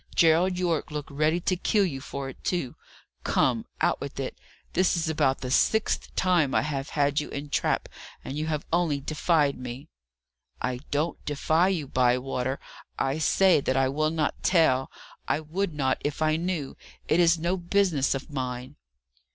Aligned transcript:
Gerald 0.15 0.57
Yorke 0.57 0.89
looked 0.89 1.11
ready 1.11 1.39
to 1.41 1.55
kill 1.55 1.85
you 1.85 2.01
for 2.01 2.27
it, 2.27 2.43
too! 2.43 2.73
Come, 3.23 3.67
out 3.81 4.01
with 4.01 4.19
it. 4.19 4.35
This 4.73 4.97
is 4.97 5.07
about 5.07 5.41
the 5.41 5.51
sixth 5.51 6.15
time 6.15 6.55
I 6.55 6.63
have 6.63 6.89
had 6.89 7.19
you 7.21 7.29
in 7.29 7.49
trap, 7.51 7.87
and 8.25 8.35
you 8.35 8.47
have 8.47 8.65
only 8.73 8.99
defied 8.99 9.59
me." 9.59 9.89
"I 10.59 10.79
don't 10.89 11.23
defy 11.23 11.67
you, 11.67 11.87
Bywater. 11.87 12.59
I 12.97 13.19
say 13.19 13.61
that 13.61 13.77
I 13.77 13.89
will 13.89 14.09
not 14.09 14.41
tell. 14.41 14.89
I 15.27 15.39
would 15.39 15.71
not 15.75 15.99
if 16.03 16.19
I 16.19 16.35
knew. 16.35 16.75
It 17.07 17.19
is 17.19 17.37
no 17.37 17.55
business 17.55 18.15
of 18.15 18.27
mine." 18.31 18.77